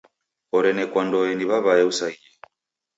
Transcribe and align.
Orenekwandoe 0.57 1.29
ni 1.35 1.45
w'aw'ae 1.49 1.83
usaghie. 1.91 2.29